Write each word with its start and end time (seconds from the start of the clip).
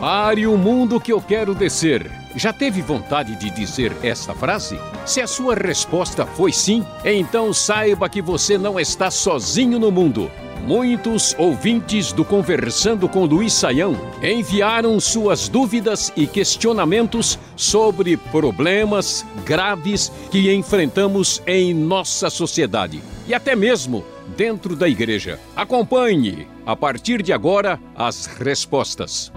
Pare 0.00 0.44
o 0.44 0.58
mundo 0.58 1.00
que 1.00 1.12
eu 1.12 1.20
quero 1.20 1.54
descer. 1.54 2.10
Já 2.34 2.52
teve 2.52 2.82
vontade 2.82 3.36
de 3.36 3.48
dizer 3.48 3.92
esta 4.02 4.34
frase? 4.34 4.76
Se 5.06 5.20
a 5.20 5.26
sua 5.28 5.54
resposta 5.54 6.26
foi 6.26 6.52
sim, 6.52 6.84
então 7.04 7.54
saiba 7.54 8.08
que 8.08 8.20
você 8.20 8.58
não 8.58 8.80
está 8.80 9.08
sozinho 9.08 9.78
no 9.78 9.92
mundo. 9.92 10.28
Muitos 10.66 11.32
ouvintes 11.38 12.12
do 12.12 12.24
Conversando 12.24 13.08
com 13.08 13.24
Luiz 13.24 13.52
Saião 13.52 13.96
enviaram 14.20 14.98
suas 14.98 15.48
dúvidas 15.48 16.12
e 16.16 16.26
questionamentos 16.26 17.38
sobre 17.54 18.16
problemas 18.16 19.24
graves 19.44 20.10
que 20.32 20.52
enfrentamos 20.52 21.40
em 21.46 21.72
nossa 21.72 22.28
sociedade 22.30 23.00
e 23.28 23.34
até 23.34 23.54
mesmo 23.54 24.04
dentro 24.36 24.74
da 24.76 24.88
igreja. 24.88 25.38
Acompanhe, 25.54 26.46
a 26.66 26.74
partir 26.74 27.22
de 27.22 27.32
agora, 27.32 27.80
as 27.94 28.26
respostas. 28.26 29.32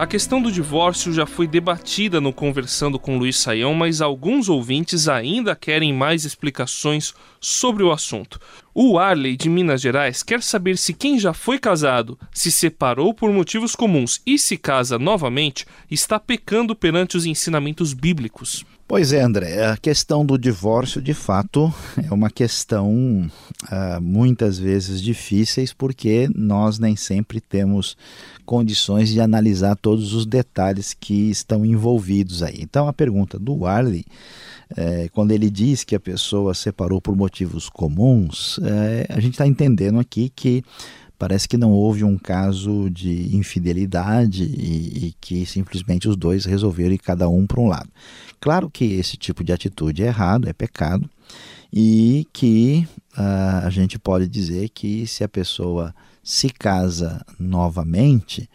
A 0.00 0.06
questão 0.06 0.40
do 0.40 0.50
divórcio 0.50 1.12
já 1.12 1.26
foi 1.26 1.46
debatida 1.46 2.22
no 2.22 2.32
Conversando 2.32 2.98
com 2.98 3.18
Luiz 3.18 3.36
Saião, 3.36 3.74
mas 3.74 4.00
alguns 4.00 4.48
ouvintes 4.48 5.08
ainda 5.08 5.54
querem 5.54 5.92
mais 5.92 6.24
explicações 6.24 7.12
sobre 7.38 7.82
o 7.82 7.92
assunto. 7.92 8.40
O 8.74 8.98
Arley 8.98 9.36
de 9.36 9.50
Minas 9.50 9.82
Gerais 9.82 10.22
quer 10.22 10.42
saber 10.42 10.78
se 10.78 10.94
quem 10.94 11.18
já 11.18 11.34
foi 11.34 11.58
casado, 11.58 12.18
se 12.32 12.50
separou 12.50 13.12
por 13.12 13.30
motivos 13.30 13.76
comuns 13.76 14.22
e 14.26 14.38
se 14.38 14.56
casa 14.56 14.98
novamente, 14.98 15.66
está 15.90 16.18
pecando 16.18 16.74
perante 16.74 17.18
os 17.18 17.26
ensinamentos 17.26 17.92
bíblicos. 17.92 18.64
Pois 18.90 19.12
é, 19.12 19.20
André, 19.20 19.66
a 19.66 19.76
questão 19.76 20.26
do 20.26 20.36
divórcio, 20.36 21.00
de 21.00 21.14
fato, 21.14 21.72
é 22.10 22.12
uma 22.12 22.28
questão 22.28 22.90
uh, 22.90 24.00
muitas 24.02 24.58
vezes 24.58 25.00
difíceis, 25.00 25.72
porque 25.72 26.28
nós 26.34 26.80
nem 26.80 26.96
sempre 26.96 27.40
temos 27.40 27.96
condições 28.44 29.08
de 29.08 29.20
analisar 29.20 29.76
todos 29.76 30.12
os 30.12 30.26
detalhes 30.26 30.92
que 30.92 31.30
estão 31.30 31.64
envolvidos 31.64 32.42
aí. 32.42 32.58
Então, 32.60 32.88
a 32.88 32.92
pergunta 32.92 33.38
do 33.38 33.64
Arley, 33.64 34.04
é, 34.76 35.08
quando 35.12 35.30
ele 35.30 35.48
diz 35.48 35.84
que 35.84 35.94
a 35.94 36.00
pessoa 36.00 36.52
separou 36.52 37.00
por 37.00 37.14
motivos 37.14 37.68
comuns, 37.68 38.58
é, 38.60 39.06
a 39.08 39.20
gente 39.20 39.34
está 39.34 39.46
entendendo 39.46 40.00
aqui 40.00 40.32
que 40.34 40.64
parece 41.20 41.46
que 41.46 41.58
não 41.58 41.70
houve 41.70 42.02
um 42.02 42.16
caso 42.16 42.88
de 42.88 43.36
infidelidade 43.36 44.42
e, 44.42 45.08
e, 45.08 45.14
que 45.20 45.44
simplesmente 45.44 46.08
os 46.08 46.16
dois 46.16 46.46
resolveram 46.46 46.94
ir 46.94 46.98
cada 46.98 47.28
um 47.28 47.46
para 47.46 47.60
um 47.60 47.68
lado. 47.68 47.90
Claro 48.40 48.70
que 48.70 48.86
esse 48.94 49.18
tipo 49.18 49.44
de 49.44 49.52
atitude 49.52 50.02
é 50.02 50.06
errado, 50.06 50.48
é 50.48 50.54
pecado, 50.54 51.08
e 51.70 52.26
que 52.32 52.88
uh, 53.18 53.66
a 53.66 53.68
gente 53.68 53.98
pode 53.98 54.26
dizer 54.26 54.70
que 54.70 55.06
se 55.06 55.22
a 55.22 55.28
pessoa 55.28 55.94
se 56.24 56.48
casa 56.48 57.22
novamente, 57.38 58.48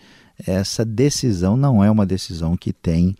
essa 0.47 0.83
decisão 0.83 1.55
não 1.55 1.83
é 1.83 1.91
uma 1.91 2.05
decisão 2.05 2.57
que 2.57 2.73
tem 2.73 3.15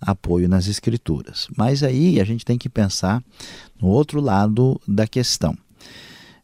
apoio 0.00 0.48
nas 0.48 0.68
escrituras. 0.68 1.48
Mas 1.54 1.82
aí 1.82 2.18
a 2.18 2.24
gente 2.24 2.46
tem 2.46 2.56
que 2.56 2.70
pensar 2.70 3.22
no 3.78 3.88
outro 3.88 4.22
lado 4.22 4.80
da 4.88 5.06
questão. 5.06 5.54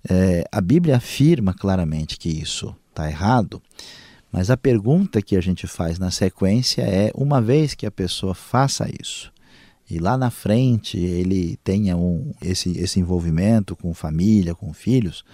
É, 0.08 0.45
a 0.50 0.61
Bíblia 0.61 0.97
afirma 0.97 1.55
claramente 1.55 2.19
que 2.19 2.28
isso 2.28 2.75
está 2.91 3.08
errado, 3.08 3.62
mas 4.31 4.50
a 4.50 4.56
pergunta 4.56 5.22
que 5.22 5.36
a 5.36 5.41
gente 5.41 5.67
faz 5.67 5.98
na 5.98 6.11
sequência 6.11 6.83
é: 6.83 7.11
uma 7.14 7.41
vez 7.41 7.75
que 7.75 7.86
a 7.86 7.91
pessoa 7.91 8.34
faça 8.34 8.89
isso, 9.00 9.33
e 9.89 9.98
lá 9.98 10.17
na 10.17 10.31
frente 10.31 10.98
ele 10.98 11.59
tenha 11.62 11.97
um, 11.97 12.33
esse, 12.41 12.77
esse 12.78 12.98
envolvimento 12.98 13.77
com 13.77 13.94
família, 13.94 14.55
com 14.55 14.72
filhos, 14.72 15.25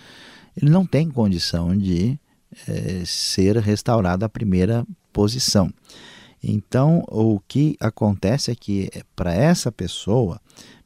ele 0.56 0.70
não 0.70 0.84
tem 0.84 1.10
condição 1.10 1.76
de 1.76 2.18
é, 2.66 3.02
ser 3.04 3.56
restaurado 3.58 4.24
à 4.24 4.28
primeira 4.28 4.86
posição. 5.12 5.72
Então, 6.42 7.04
o 7.08 7.40
que 7.40 7.76
acontece 7.80 8.50
é 8.50 8.54
que, 8.54 8.88
eh, 8.94 9.02
para 9.16 9.34
essa 9.34 9.72
pessoa, 9.72 10.40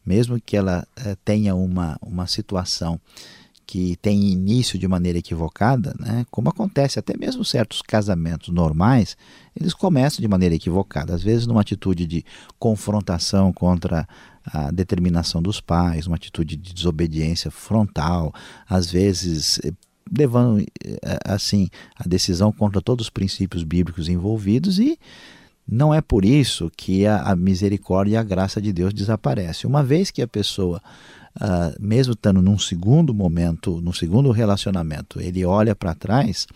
mesmo 0.05 0.41
que 0.41 0.57
ela 0.57 0.87
é, 0.97 1.15
tenha 1.25 1.55
uma, 1.55 1.99
uma 2.01 2.27
situação 2.27 2.99
que 3.67 3.97
tem 3.97 4.31
início 4.31 4.79
de 4.79 4.87
maneira 4.87 5.19
equivocada, 5.19 5.95
né, 5.99 6.27
como 6.31 6.49
acontece 6.49 6.99
até 6.99 7.17
mesmo 7.17 7.45
certos 7.45 7.81
casamentos 7.83 8.49
normais, 8.49 9.17
eles 9.59 9.73
começam 9.75 10.21
de 10.21 10.29
maneira 10.29 10.55
equivocada, 10.55 11.15
às 11.15 11.23
vezes 11.23 11.47
numa 11.47 11.61
atitude 11.61 12.07
de 12.07 12.25
confrontação 12.59 13.53
contra 13.53 14.07
a 14.45 14.71
determinação 14.71 15.41
dos 15.41 15.61
pais, 15.61 16.07
uma 16.07 16.17
atitude 16.17 16.57
de 16.57 16.75
desobediência 16.75 17.51
frontal, 17.51 18.35
às 18.69 18.91
vezes 18.91 19.61
eh, 19.65 19.73
levando 20.11 20.61
eh, 20.61 21.19
assim 21.25 21.69
a 21.97 22.09
decisão 22.09 22.53
contra 22.53 22.83
todos 22.83 23.07
os 23.07 23.11
princípios 23.11 23.63
bíblicos 23.63 24.09
envolvidos 24.09 24.79
e 24.79 24.99
não 25.67 25.95
é 25.95 26.01
por 26.01 26.25
isso 26.25 26.71
que 26.77 27.07
a, 27.07 27.35
misericórdia 27.37 28.15
e 28.15 28.17
a 28.17 28.23
graça 28.23 28.61
de 28.61 28.73
Deus 28.73 28.93
desaparece. 28.93 29.67
Uma 29.67 29.83
vez 29.83 30.11
que 30.11 30.21
a 30.21 30.27
pessoa 30.27 30.83
Uh, 31.35 31.75
mesmo 31.81 32.13
estando 32.13 32.43
num 32.43 32.59
segundo 32.59 33.15
momento, 33.15 33.81
num 33.81 33.93
segundo 33.93 34.31
relacionamento, 34.31 35.19
ele 35.19 35.45
olha 35.47 35.75
para 35.75 35.95
trás, 35.95 36.47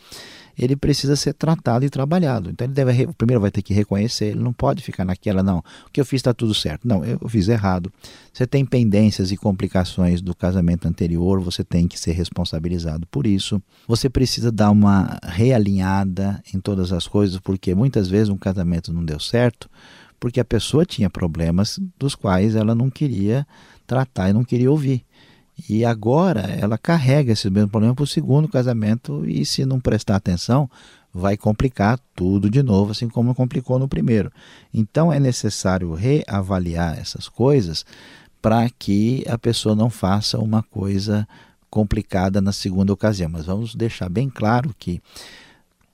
ele 0.58 0.74
precisa 0.74 1.16
ser 1.16 1.34
tratado 1.34 1.84
e 1.84 1.90
trabalhado. 1.90 2.50
Então 2.50 2.66
ele 2.66 2.74
deve, 2.74 3.06
primeiro 3.14 3.40
vai 3.40 3.50
ter 3.50 3.62
que 3.62 3.74
reconhecer, 3.74 4.26
ele 4.26 4.40
não 4.40 4.52
pode 4.52 4.82
ficar 4.82 5.04
naquela, 5.04 5.42
não, 5.42 5.58
o 5.58 5.90
que 5.92 6.00
eu 6.00 6.04
fiz 6.04 6.20
está 6.20 6.32
tudo 6.32 6.54
certo. 6.54 6.88
Não, 6.88 7.04
eu 7.04 7.28
fiz 7.28 7.48
errado. 7.48 7.92
Você 8.32 8.46
tem 8.46 8.64
pendências 8.64 9.30
e 9.30 9.36
complicações 9.36 10.20
do 10.20 10.34
casamento 10.34 10.88
anterior, 10.88 11.40
você 11.40 11.62
tem 11.62 11.86
que 11.86 11.98
ser 11.98 12.12
responsabilizado 12.12 13.06
por 13.06 13.26
isso. 13.26 13.62
Você 13.86 14.08
precisa 14.08 14.50
dar 14.50 14.70
uma 14.70 15.18
realinhada 15.22 16.42
em 16.54 16.60
todas 16.60 16.92
as 16.92 17.06
coisas, 17.06 17.38
porque 17.38 17.74
muitas 17.74 18.08
vezes 18.08 18.28
um 18.28 18.38
casamento 18.38 18.92
não 18.92 19.04
deu 19.04 19.20
certo, 19.20 19.68
porque 20.18 20.40
a 20.40 20.44
pessoa 20.44 20.86
tinha 20.86 21.10
problemas 21.10 21.78
dos 21.98 22.14
quais 22.14 22.54
ela 22.54 22.74
não 22.74 22.88
queria 22.88 23.46
tratar 23.86 24.30
e 24.30 24.32
não 24.32 24.44
queria 24.44 24.70
ouvir. 24.70 25.04
E 25.68 25.84
agora 25.84 26.42
ela 26.60 26.76
carrega 26.76 27.32
esse 27.32 27.48
mesmo 27.48 27.70
problema 27.70 27.94
para 27.94 28.04
o 28.04 28.06
segundo 28.06 28.46
casamento 28.48 29.24
e 29.26 29.44
se 29.46 29.64
não 29.64 29.80
prestar 29.80 30.16
atenção, 30.16 30.68
vai 31.12 31.36
complicar 31.36 31.98
tudo 32.14 32.50
de 32.50 32.62
novo, 32.62 32.90
assim 32.90 33.08
como 33.08 33.34
complicou 33.34 33.78
no 33.78 33.88
primeiro. 33.88 34.30
Então 34.72 35.10
é 35.10 35.18
necessário 35.18 35.94
reavaliar 35.94 36.98
essas 36.98 37.26
coisas 37.26 37.86
para 38.42 38.68
que 38.68 39.24
a 39.26 39.38
pessoa 39.38 39.74
não 39.74 39.88
faça 39.88 40.38
uma 40.38 40.62
coisa 40.62 41.26
complicada 41.70 42.40
na 42.40 42.52
segunda 42.52 42.92
ocasião. 42.92 43.30
Mas 43.30 43.46
vamos 43.46 43.74
deixar 43.74 44.10
bem 44.10 44.28
claro 44.28 44.74
que 44.78 45.00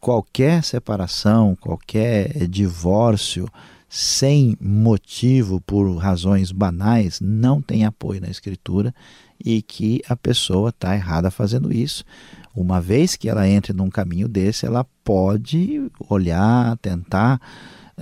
qualquer 0.00 0.64
separação, 0.64 1.56
qualquer 1.60 2.48
divórcio, 2.48 3.48
sem 3.94 4.56
motivo, 4.58 5.60
por 5.60 5.94
razões 5.98 6.50
banais, 6.50 7.20
não 7.20 7.60
tem 7.60 7.84
apoio 7.84 8.22
na 8.22 8.30
Escritura 8.30 8.94
e 9.38 9.60
que 9.60 10.00
a 10.08 10.16
pessoa 10.16 10.70
está 10.70 10.94
errada 10.94 11.30
fazendo 11.30 11.70
isso. 11.70 12.02
Uma 12.56 12.80
vez 12.80 13.16
que 13.16 13.28
ela 13.28 13.46
entre 13.46 13.74
num 13.74 13.90
caminho 13.90 14.28
desse, 14.28 14.64
ela 14.64 14.86
pode 15.04 15.90
olhar, 16.08 16.78
tentar 16.78 17.38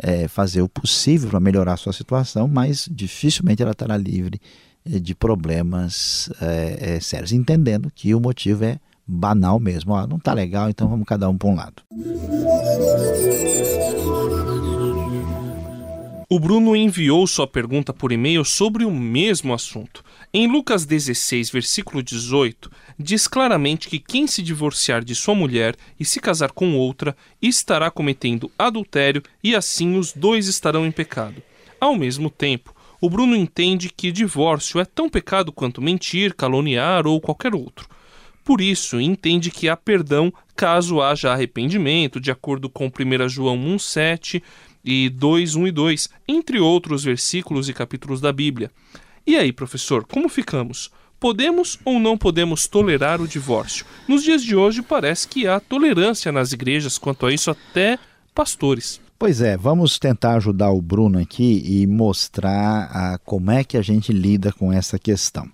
é, 0.01 0.29
fazer 0.29 0.63
o 0.63 0.69
possível 0.69 1.29
para 1.29 1.41
melhorar 1.41 1.73
a 1.73 1.77
sua 1.77 1.93
situação, 1.93 2.47
mas 2.47 2.89
dificilmente 2.89 3.61
ela 3.61 3.73
estará 3.73 3.97
livre 3.97 4.41
é, 4.85 5.01
de 5.01 5.13
problemas 5.13 6.31
é, 6.41 7.01
sérios, 7.01 7.33
entendendo 7.33 7.91
que 7.93 8.15
o 8.15 8.21
motivo 8.21 8.65
é 8.65 8.79
banal 9.05 9.59
mesmo. 9.59 9.93
Ó, 9.93 10.07
não 10.07 10.19
está 10.19 10.33
legal, 10.33 10.71
então 10.71 10.89
vamos 10.89 11.05
cada 11.05 11.29
um 11.29 11.37
para 11.37 11.49
um 11.49 11.55
lado. 11.57 11.83
O 16.33 16.39
Bruno 16.39 16.77
enviou 16.77 17.27
sua 17.27 17.45
pergunta 17.45 17.93
por 17.93 18.13
e-mail 18.13 18.45
sobre 18.45 18.85
o 18.85 18.91
mesmo 18.93 19.53
assunto. 19.53 20.05
Em 20.33 20.47
Lucas 20.47 20.87
16, 20.87 21.51
versículo 21.51 22.05
18, 22.05 22.71
diz 22.97 23.27
claramente 23.27 23.89
que 23.89 23.99
quem 23.99 24.29
se 24.29 24.41
divorciar 24.41 25.03
de 25.03 25.13
sua 25.13 25.35
mulher 25.35 25.75
e 25.99 26.05
se 26.05 26.21
casar 26.21 26.53
com 26.53 26.77
outra 26.77 27.17
estará 27.43 27.91
cometendo 27.91 28.49
adultério 28.57 29.25
e 29.43 29.57
assim 29.57 29.99
os 29.99 30.13
dois 30.13 30.47
estarão 30.47 30.87
em 30.87 30.93
pecado. 30.93 31.43
Ao 31.81 31.97
mesmo 31.97 32.31
tempo, 32.31 32.73
o 33.01 33.11
Bruno 33.11 33.35
entende 33.35 33.91
que 33.91 34.13
divórcio 34.13 34.79
é 34.79 34.85
tão 34.85 35.11
pecado 35.11 35.51
quanto 35.51 35.83
mentir, 35.83 36.37
caluniar 36.37 37.09
ou 37.09 37.21
qualquer 37.21 37.57
outro. 37.57 37.89
Por 38.45 38.61
isso, 38.61 39.01
entende 39.01 39.51
que 39.51 39.69
há 39.69 39.77
perdão 39.77 40.33
caso 40.57 41.01
haja 41.01 41.33
arrependimento, 41.33 42.21
de 42.21 42.31
acordo 42.31 42.69
com 42.69 42.87
1 42.87 43.29
João 43.29 43.57
1,7 43.57 44.43
e 44.85 45.09
2, 45.09 45.55
1 45.55 45.67
e 45.67 45.73
2, 45.73 46.09
entre 46.29 46.59
outros 46.59 47.05
versículos 47.05 47.69
e 47.69 47.75
capítulos 47.75 48.21
da 48.21 48.33
Bíblia. 48.33 48.71
E 49.27 49.37
aí, 49.37 49.53
professor, 49.53 50.05
como 50.05 50.29
ficamos? 50.29 50.91
Podemos 51.19 51.79
ou 51.85 52.01
não 52.01 52.17
podemos 52.17 52.67
tolerar 52.67 53.21
o 53.21 53.29
divórcio? 53.29 53.85
Nos 54.09 54.23
dias 54.23 54.43
de 54.43 54.57
hoje 54.57 54.81
parece 54.81 55.29
que 55.29 55.47
há 55.47 55.61
tolerância 55.61 56.33
nas 56.33 56.53
igrejas 56.53 56.97
quanto 56.97 57.27
a 57.27 57.33
isso, 57.33 57.51
até 57.51 57.99
pastores. 58.35 59.01
Pois 59.19 59.43
é, 59.43 59.55
vamos 59.55 59.99
tentar 59.99 60.37
ajudar 60.37 60.71
o 60.71 60.81
Bruno 60.81 61.19
aqui 61.19 61.63
e 61.65 61.87
mostrar 61.87 62.91
a, 62.91 63.19
como 63.19 63.51
é 63.51 63.63
que 63.63 63.77
a 63.77 63.83
gente 63.83 64.15
lida 64.15 64.51
com 64.51 64.73
essa 64.73 64.99
questão. 64.99 65.47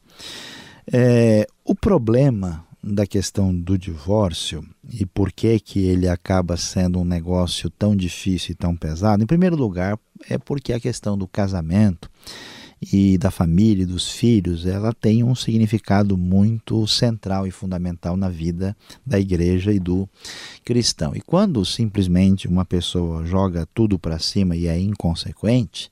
É, 0.93 1.49
o 1.65 1.75
problema 1.75 2.65
da 2.87 3.05
questão 3.05 3.53
do 3.53 3.77
divórcio 3.77 4.65
e 4.89 5.05
por 5.05 5.33
que 5.33 5.59
que 5.59 5.81
ele 5.81 6.09
acaba 6.09 6.57
sendo 6.57 7.01
um 7.01 7.05
negócio 7.05 7.69
tão 7.69 7.97
difícil 7.97 8.53
e 8.53 8.55
tão 8.55 8.77
pesado, 8.77 9.25
em 9.25 9.27
primeiro 9.27 9.57
lugar 9.57 9.99
é 10.31 10.39
porque 10.39 10.73
a 10.73 10.79
questão 10.79 11.19
do 11.19 11.27
casamento 11.27 12.09
e 12.93 13.19
da 13.19 13.31
família 13.31 13.83
e 13.83 13.87
dos 13.87 14.11
filhos, 14.11 14.67
ela 14.67 14.93
tem 14.93 15.25
um 15.25 15.35
significado 15.35 16.17
muito 16.17 16.87
central 16.87 17.47
e 17.47 17.51
fundamental 17.51 18.17
na 18.17 18.29
vida 18.29 18.77
da 19.05 19.19
igreja 19.19 19.73
e 19.73 19.81
do 19.81 20.09
cristão. 20.65 21.17
E 21.17 21.21
quando 21.21 21.65
simplesmente 21.65 22.47
uma 22.47 22.65
pessoa 22.65 23.25
joga 23.25 23.67
tudo 23.75 23.99
para 23.99 24.19
cima 24.19 24.55
e 24.55 24.67
é 24.67 24.79
inconsequente, 24.79 25.91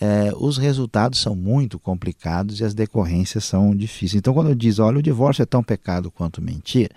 é, 0.00 0.32
os 0.36 0.56
resultados 0.56 1.18
são 1.20 1.34
muito 1.34 1.78
complicados 1.78 2.60
e 2.60 2.64
as 2.64 2.74
decorrências 2.74 3.44
são 3.44 3.74
difíceis. 3.74 4.14
Então, 4.14 4.32
quando 4.32 4.50
eu 4.50 4.54
diz, 4.54 4.78
olha, 4.78 4.98
o 4.98 5.02
divórcio 5.02 5.42
é 5.42 5.46
tão 5.46 5.62
pecado 5.62 6.10
quanto 6.10 6.40
mentir, 6.40 6.90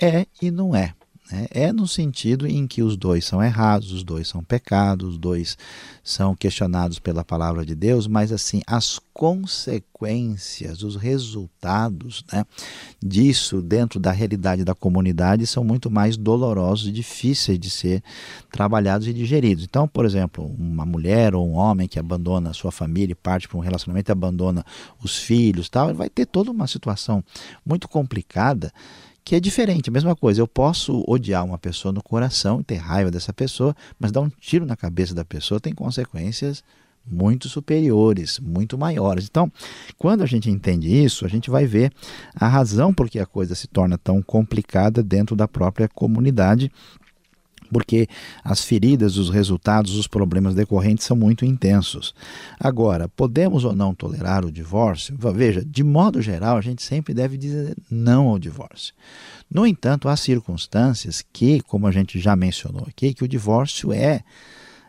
é 0.00 0.26
e 0.40 0.50
não 0.50 0.74
é. 0.74 0.94
Né? 1.32 1.46
É 1.50 1.72
no 1.72 1.88
sentido 1.88 2.46
em 2.46 2.66
que 2.66 2.82
os 2.82 2.94
dois 2.94 3.24
são 3.24 3.42
errados, 3.42 3.90
os 3.90 4.04
dois 4.04 4.28
são 4.28 4.44
pecados, 4.44 5.14
os 5.14 5.18
dois 5.18 5.56
são 6.04 6.36
questionados 6.36 6.98
pela 6.98 7.24
palavra 7.24 7.64
de 7.64 7.74
Deus, 7.74 8.06
mas 8.06 8.30
assim, 8.30 8.60
as 8.66 9.00
consequências, 9.14 10.82
os 10.82 10.96
resultados 10.96 12.24
né, 12.30 12.44
disso 13.02 13.62
dentro 13.62 13.98
da 13.98 14.10
realidade 14.10 14.64
da 14.64 14.74
comunidade 14.74 15.46
são 15.46 15.64
muito 15.64 15.90
mais 15.90 16.16
dolorosos 16.16 16.88
e 16.88 16.92
difíceis 16.92 17.58
de 17.58 17.70
ser 17.70 18.02
trabalhados 18.50 19.06
e 19.06 19.12
digeridos. 19.14 19.64
Então, 19.64 19.88
por 19.88 20.04
exemplo, 20.04 20.44
uma 20.58 20.84
mulher 20.84 21.34
ou 21.34 21.48
um 21.48 21.54
homem 21.54 21.88
que 21.88 21.98
abandona 21.98 22.50
a 22.50 22.54
sua 22.54 22.72
família 22.72 23.12
e 23.12 23.14
parte 23.14 23.48
para 23.48 23.56
um 23.56 23.62
relacionamento 23.62 24.12
abandona 24.12 24.64
os 25.02 25.16
filhos, 25.16 25.68
tal, 25.68 25.94
vai 25.94 26.10
ter 26.10 26.26
toda 26.26 26.50
uma 26.50 26.66
situação 26.66 27.24
muito 27.64 27.88
complicada 27.88 28.72
que 29.24 29.34
é 29.34 29.40
diferente, 29.40 29.88
a 29.88 29.92
mesma 29.92 30.16
coisa. 30.16 30.40
Eu 30.40 30.48
posso 30.48 31.04
odiar 31.06 31.44
uma 31.44 31.58
pessoa 31.58 31.92
no 31.92 32.02
coração 32.02 32.62
ter 32.62 32.76
raiva 32.76 33.10
dessa 33.10 33.32
pessoa, 33.32 33.74
mas 33.98 34.12
dar 34.12 34.20
um 34.20 34.28
tiro 34.28 34.66
na 34.66 34.76
cabeça 34.76 35.14
da 35.14 35.24
pessoa 35.24 35.60
tem 35.60 35.74
consequências 35.74 36.62
muito 37.04 37.48
superiores, 37.48 38.38
muito 38.38 38.78
maiores. 38.78 39.26
Então, 39.28 39.50
quando 39.98 40.22
a 40.22 40.26
gente 40.26 40.50
entende 40.50 40.88
isso, 40.88 41.24
a 41.24 41.28
gente 41.28 41.50
vai 41.50 41.66
ver 41.66 41.92
a 42.34 42.46
razão 42.46 42.94
por 42.94 43.08
que 43.08 43.18
a 43.18 43.26
coisa 43.26 43.54
se 43.54 43.66
torna 43.66 43.98
tão 43.98 44.22
complicada 44.22 45.02
dentro 45.02 45.34
da 45.34 45.48
própria 45.48 45.88
comunidade 45.88 46.70
porque 47.72 48.08
as 48.44 48.62
feridas, 48.62 49.16
os 49.16 49.30
resultados, 49.30 49.96
os 49.96 50.06
problemas 50.06 50.54
decorrentes 50.54 51.06
são 51.06 51.16
muito 51.16 51.44
intensos. 51.44 52.14
Agora, 52.60 53.08
podemos 53.08 53.64
ou 53.64 53.74
não 53.74 53.94
tolerar 53.94 54.44
o 54.44 54.52
divórcio? 54.52 55.16
Veja, 55.34 55.64
de 55.64 55.82
modo 55.82 56.20
geral, 56.20 56.56
a 56.56 56.60
gente 56.60 56.82
sempre 56.82 57.14
deve 57.14 57.36
dizer 57.36 57.76
não 57.90 58.28
ao 58.28 58.38
divórcio. 58.38 58.94
No 59.50 59.66
entanto, 59.66 60.08
há 60.08 60.16
circunstâncias 60.16 61.24
que, 61.32 61.60
como 61.62 61.86
a 61.86 61.92
gente 61.92 62.20
já 62.20 62.36
mencionou 62.36 62.84
aqui, 62.88 63.14
que 63.14 63.24
o 63.24 63.28
divórcio 63.28 63.92
é 63.92 64.22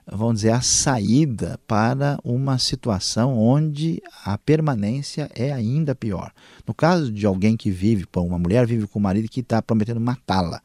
vamos 0.06 0.36
dizer, 0.36 0.52
a 0.52 0.62
saída 0.62 1.60
para 1.68 2.18
uma 2.24 2.58
situação 2.58 3.38
onde 3.38 4.02
a 4.26 4.38
permanência 4.38 5.30
é 5.34 5.52
ainda 5.52 5.96
pior. 5.96 6.32
No 6.68 6.74
caso 6.74 7.12
de 7.12 7.26
alguém 7.26 7.56
que 7.56 7.72
vive, 7.72 8.06
uma 8.16 8.40
mulher 8.40 8.66
vive 8.66 8.88
com 8.88 9.00
o 9.00 9.02
marido 9.02 9.30
que 9.30 9.40
está 9.40 9.62
prometendo 9.62 10.00
matá-la, 10.00 10.62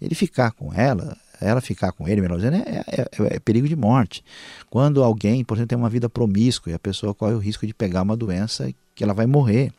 ele 0.00 0.14
ficar 0.14 0.52
com 0.52 0.72
ela 0.72 1.16
ela 1.40 1.60
ficar 1.60 1.92
com 1.92 2.08
ele, 2.08 2.20
melhor 2.20 2.36
dizendo, 2.36 2.56
é, 2.56 2.84
é, 2.86 3.00
é, 3.00 3.36
é, 3.36 3.38
perigo 3.38 3.68
de 3.68 3.76
morte. 3.76 4.24
Quando 4.68 5.02
alguém, 5.02 5.44
por 5.44 5.56
exemplo, 5.56 5.68
tem 5.68 5.78
uma 5.78 5.90
vida 5.90 6.08
promíscua 6.08 6.72
e 6.72 6.74
a 6.74 6.78
pessoa 6.78 7.14
corre 7.14 7.34
o 7.34 7.38
risco 7.38 7.66
de 7.66 7.74
pegar 7.74 8.02
uma 8.02 8.16
doença 8.16 8.72
que 8.94 9.04
ela 9.04 9.14
vai 9.14 9.26
morrer. 9.26 9.72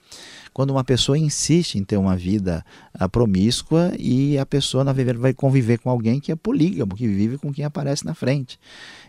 Quando 0.53 0.71
uma 0.71 0.83
pessoa 0.83 1.17
insiste 1.17 1.75
em 1.75 1.83
ter 1.83 1.97
uma 1.97 2.15
vida 2.15 2.65
uh, 2.99 3.07
promíscua 3.09 3.91
e 3.97 4.37
a 4.37 4.45
pessoa, 4.45 4.83
na 4.83 4.93
verdade, 4.93 5.19
vai 5.19 5.33
conviver 5.33 5.79
com 5.79 5.89
alguém 5.89 6.19
que 6.19 6.31
é 6.31 6.35
polígamo, 6.35 6.95
que 6.95 7.07
vive 7.07 7.37
com 7.37 7.53
quem 7.53 7.65
aparece 7.65 8.05
na 8.05 8.13
frente. 8.13 8.59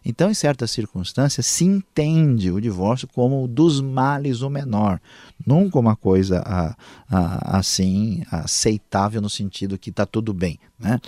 Então, 0.05 0.31
em 0.31 0.35
certas 0.35 0.71
circunstâncias, 0.71 1.47
se 1.47 1.65
entende 1.65 2.51
o 2.51 2.61
divórcio 2.61 3.09
como 3.09 3.47
dos 3.47 3.81
males 3.81 4.43
o 4.43 4.51
menor, 4.51 5.01
nunca 5.47 5.79
uma 5.79 5.97
coisa 5.97 6.41
uh, 6.41 7.15
uh, 7.15 7.39
assim 7.43 8.23
aceitável 8.31 9.21
no 9.21 9.31
sentido 9.31 9.79
que 9.79 9.91
está 9.91 10.07
tudo 10.07 10.33
bem. 10.33 10.59
Né? 10.79 10.99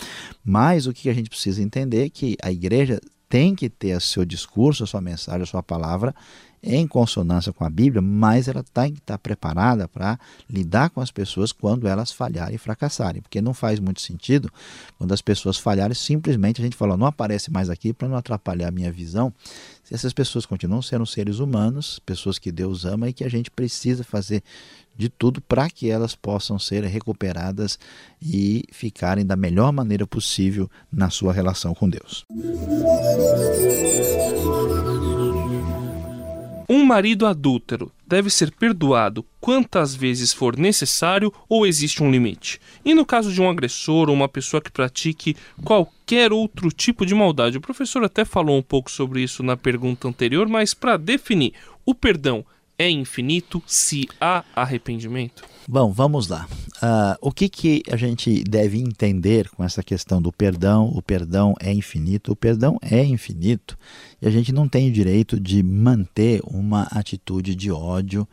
Mas 0.45 0.87
o 0.87 0.93
que 0.93 1.09
a 1.09 1.15
gente 1.15 1.31
precisa 1.31 1.63
entender 1.63 2.07
é 2.07 2.11
que 2.11 2.37
a 2.43 2.53
igreja 2.53 3.01
tem 3.33 3.55
que 3.55 3.71
ter 3.71 3.97
o 3.97 4.01
seu 4.01 4.27
discurso, 4.27 4.85
a 4.85 4.87
sua 4.87 5.01
mensagem, 5.01 5.41
a 5.41 5.47
sua 5.47 5.63
palavra 5.63 6.15
em 6.63 6.87
consonância 6.87 7.51
com 7.51 7.65
a 7.65 7.71
Bíblia, 7.71 8.03
mas 8.03 8.47
ela 8.47 8.63
tem 8.63 8.93
que 8.93 8.99
estar 8.99 9.17
preparada 9.17 9.89
para 9.89 10.19
lidar 10.49 10.91
com 10.91 11.01
as 11.01 11.11
pessoas 11.11 11.51
quando 11.51 11.89
elas 11.89 12.13
falharem 12.13 12.55
e 12.55 12.59
fracassarem, 12.59 13.23
porque 13.23 13.41
não 13.41 13.55
faz 13.55 13.81
muito 13.81 14.03
sentido 14.03 14.53
quando 14.99 15.13
as 15.13 15.23
pessoas 15.23 15.57
falharem, 15.57 15.95
simplesmente 15.95 16.61
a 16.61 16.65
gente 16.65 16.77
fala, 16.77 16.95
não 16.95 17.07
aparece 17.07 17.51
mais 17.51 17.71
aqui 17.71 17.95
para 17.95 18.07
não 18.07 18.17
atrapalhar 18.19 18.69
a 18.69 18.71
minha 18.71 18.93
visão. 18.93 19.33
Essas 19.93 20.15
pessoas 20.15 20.47
continuam 20.47 20.81
sendo 20.81 21.05
seres 21.05 21.39
humanos, 21.39 21.99
pessoas 21.99 22.39
que 22.39 22.51
Deus 22.51 22.87
ama 22.87 23.11
e 23.11 23.13
que 23.13 23.25
a 23.25 23.29
gente 23.29 23.51
precisa 23.51 24.03
fazer 24.03 24.43
de 24.97 25.11
tudo 25.11 25.39
para 25.43 25.69
que 25.69 25.91
elas 25.91 26.15
possam 26.15 26.59
ser 26.59 26.83
recuperadas 26.85 27.79
e 28.21 28.65
ficarem 28.73 29.27
da 29.27 29.37
melhor 29.37 29.71
maneira 29.71 30.07
possível 30.07 30.71
na 30.91 31.11
sua 31.11 31.31
relação 31.31 31.75
com 31.75 31.91
Deus. 31.91 32.25
Um 36.67 36.87
marido 36.87 37.27
adúltero 37.27 37.93
deve 38.13 38.29
ser 38.29 38.53
perdoado 38.53 39.25
quantas 39.41 39.95
vezes 39.95 40.35
for 40.35 40.55
necessário 40.55 41.33
ou 41.49 41.67
existe 41.67 42.03
um 42.03 42.11
limite? 42.11 42.61
E 42.85 42.93
no 42.95 43.07
caso 43.07 43.33
de 43.33 43.41
um 43.41 43.49
agressor 43.49 44.11
ou 44.11 44.15
uma 44.15 44.29
pessoa 44.29 44.61
que 44.61 44.71
pratique 44.71 45.35
qualquer 45.65 46.31
outro 46.31 46.71
tipo 46.71 47.07
de 47.07 47.15
maldade? 47.15 47.57
O 47.57 47.61
professor 47.63 48.05
até 48.05 48.23
falou 48.23 48.59
um 48.59 48.63
pouco 48.63 48.91
sobre 48.91 49.23
isso 49.23 49.43
na 49.43 49.57
pergunta 49.57 50.07
anterior, 50.07 50.47
mas 50.47 50.75
para 50.75 50.99
definir, 50.99 51.55
o 51.87 51.95
perdão 51.95 52.45
é 52.83 52.91
infinito 52.91 53.63
se 53.67 54.09
há 54.21 54.45
arrependimento? 54.55 55.45
Bom, 55.69 55.93
vamos 55.93 56.27
lá. 56.27 56.49
Uh, 56.83 57.17
o 57.21 57.31
que, 57.31 57.49
que 57.49 57.83
a 57.89 57.97
gente 57.97 58.43
deve 58.43 58.79
entender 58.79 59.49
com 59.51 59.63
essa 59.63 59.83
questão 59.83 60.21
do 60.21 60.33
perdão? 60.33 60.91
O 60.93 61.01
perdão 61.01 61.55
é 61.61 61.73
infinito? 61.73 62.33
O 62.33 62.37
perdão 62.37 62.79
é 62.83 63.05
infinito 63.05 63.79
e 64.21 64.27
a 64.27 64.31
gente 64.31 64.53
não 64.53 64.69
tem 64.69 64.89
o 64.89 64.93
direito 64.93 65.39
de 65.39 65.63
manter 65.63 66.41
uma 66.45 66.83
atitude 66.91 67.55
de 67.55 67.71
ódio 67.71 68.27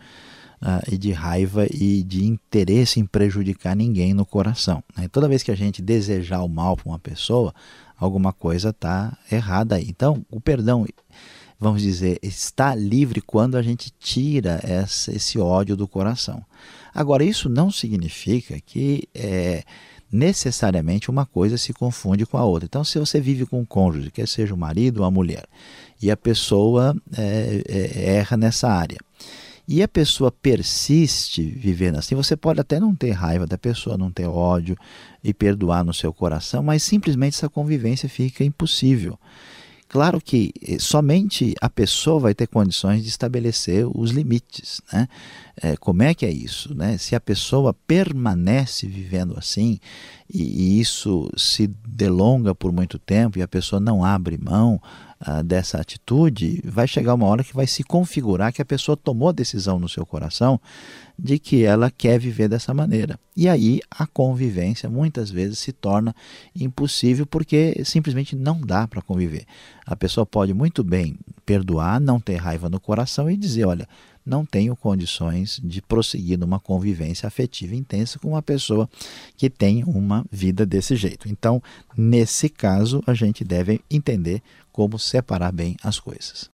uh, 0.63 0.91
e 0.91 0.97
de 0.97 1.11
raiva 1.11 1.67
e 1.69 2.01
de 2.01 2.25
interesse 2.25 2.99
em 2.99 3.05
prejudicar 3.05 3.75
ninguém 3.75 4.15
no 4.15 4.25
coração. 4.25 4.83
Né? 4.97 5.07
Toda 5.07 5.27
vez 5.27 5.43
que 5.43 5.51
a 5.51 5.55
gente 5.55 5.79
desejar 5.79 6.41
o 6.41 6.49
mal 6.49 6.75
para 6.75 6.89
uma 6.89 6.99
pessoa, 6.99 7.53
alguma 7.95 8.33
coisa 8.33 8.69
está 8.69 9.15
errada 9.31 9.75
aí. 9.75 9.85
Então, 9.87 10.25
o 10.31 10.41
perdão 10.41 10.87
vamos 11.59 11.81
dizer, 11.81 12.17
está 12.21 12.73
livre 12.73 13.21
quando 13.21 13.55
a 13.55 13.61
gente 13.61 13.91
tira 13.99 14.59
essa, 14.63 15.13
esse 15.13 15.37
ódio 15.37 15.75
do 15.75 15.87
coração. 15.87 16.43
Agora, 16.93 17.23
isso 17.23 17.49
não 17.49 17.69
significa 17.69 18.59
que 18.65 19.07
é, 19.13 19.63
necessariamente 20.11 21.09
uma 21.09 21.25
coisa 21.25 21.57
se 21.57 21.73
confunde 21.73 22.25
com 22.25 22.37
a 22.37 22.43
outra. 22.43 22.65
Então, 22.65 22.83
se 22.83 22.97
você 22.97 23.19
vive 23.19 23.45
com 23.45 23.59
um 23.59 23.65
cônjuge, 23.65 24.09
quer 24.09 24.27
seja 24.27 24.53
o 24.53 24.57
marido 24.57 24.99
ou 24.99 25.05
a 25.05 25.11
mulher, 25.11 25.45
e 26.01 26.09
a 26.09 26.15
pessoa 26.15 26.95
é, 27.17 27.61
é, 27.67 28.15
erra 28.15 28.37
nessa 28.37 28.69
área, 28.69 28.97
e 29.67 29.83
a 29.83 29.87
pessoa 29.87 30.31
persiste 30.31 31.43
vivendo 31.43 31.97
assim, 31.97 32.15
você 32.15 32.35
pode 32.35 32.59
até 32.59 32.79
não 32.79 32.95
ter 32.95 33.11
raiva 33.11 33.45
da 33.45 33.57
pessoa, 33.57 33.99
não 33.99 34.09
ter 34.09 34.25
ódio 34.25 34.75
e 35.23 35.31
perdoar 35.31 35.83
no 35.83 35.93
seu 35.93 36.11
coração, 36.11 36.63
mas 36.63 36.81
simplesmente 36.81 37.35
essa 37.35 37.49
convivência 37.49 38.09
fica 38.09 38.43
impossível. 38.43 39.19
Claro 39.89 40.21
que 40.21 40.53
eh, 40.61 40.77
somente 40.77 41.55
a 41.59 41.67
pessoa 41.67 42.19
vai 42.19 42.35
ter 42.35 42.45
condições 42.45 43.01
de 43.01 43.09
estabelecer 43.09 43.87
os 43.91 44.11
limites. 44.11 44.79
Né? 44.93 45.07
É, 45.59 45.75
como 45.75 46.03
é 46.03 46.13
que 46.13 46.27
é 46.27 46.31
isso? 46.31 46.75
Né? 46.75 46.95
Se 46.99 47.15
a 47.15 47.19
pessoa 47.19 47.73
permanece 47.73 48.85
vivendo 48.85 49.33
assim 49.35 49.79
e, 50.31 50.43
e 50.43 50.79
isso 50.79 51.27
se 51.35 51.65
delonga 51.87 52.53
por 52.53 52.71
muito 52.71 52.99
tempo 52.99 53.39
e 53.39 53.41
a 53.41 53.47
pessoa 53.47 53.79
não 53.79 54.05
abre 54.05 54.37
mão 54.37 54.79
ah, 55.21 55.41
dessa 55.41 55.79
atitude, 55.79 56.61
vai 56.63 56.87
chegar 56.87 57.13
uma 57.13 57.25
hora 57.25 57.43
que 57.43 57.53
vai 57.53 57.67
se 57.67 57.83
configurar 57.83 58.53
que 58.53 58.61
a 58.61 58.65
pessoa 58.65 58.95
tomou 58.95 59.29
a 59.29 59.33
decisão 59.33 59.77
no 59.77 59.89
seu 59.89 60.05
coração 60.05 60.59
de 61.17 61.37
que 61.37 61.65
ela 61.65 61.91
quer 61.91 62.17
viver 62.17 62.47
dessa 62.47 62.73
maneira. 62.73 63.19
E 63.35 63.49
aí 63.49 63.81
a 63.91 64.07
convivência 64.07 64.89
muitas 64.89 65.29
vezes 65.29 65.59
se 65.59 65.73
torna 65.73 66.15
impossível 66.55 67.25
porque 67.25 67.81
simplesmente 67.83 68.33
não 68.33 68.61
dá 68.61 68.87
para 68.87 69.01
conviver. 69.01 69.45
A 69.85 69.95
pessoa 69.95 70.25
pode 70.25 70.53
muito 70.53 70.83
bem 70.85 71.17
perdoar, 71.45 71.99
não 71.99 72.19
ter 72.19 72.35
raiva 72.35 72.69
no 72.69 72.79
coração 72.79 73.29
e 73.29 73.35
dizer: 73.35 73.65
olha, 73.65 73.87
não 74.29 74.45
tenho 74.45 74.75
condições 74.75 75.59
de 75.63 75.81
prosseguir 75.81 76.37
numa 76.37 76.59
convivência 76.59 77.25
afetiva 77.25 77.75
intensa 77.75 78.19
com 78.19 78.29
uma 78.29 78.41
pessoa 78.41 78.87
que 79.35 79.49
tem 79.49 79.83
uma 79.83 80.23
vida 80.31 80.65
desse 80.65 80.95
jeito. 80.95 81.27
Então, 81.27 81.61
nesse 81.97 82.47
caso, 82.47 83.01
a 83.07 83.13
gente 83.15 83.43
deve 83.43 83.81
entender 83.89 84.41
como 84.71 84.99
separar 84.99 85.51
bem 85.51 85.75
as 85.83 85.99
coisas. 85.99 86.49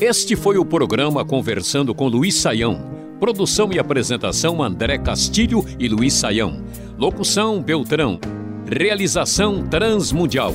Este 0.00 0.36
foi 0.36 0.56
o 0.56 0.64
programa 0.64 1.24
Conversando 1.24 1.94
com 1.94 2.06
Luiz 2.06 2.36
Saião. 2.36 2.90
Produção 3.18 3.72
e 3.72 3.78
apresentação 3.78 4.62
André 4.62 4.98
Castilho 4.98 5.64
e 5.78 5.88
Luiz 5.88 6.14
Saião. 6.14 6.64
Locução 6.96 7.60
Beltrão. 7.60 8.20
Realização 8.66 9.66
Transmundial. 9.66 10.54